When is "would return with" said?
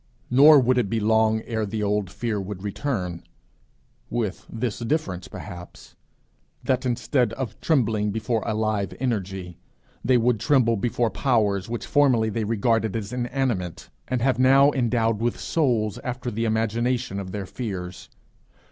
2.41-4.47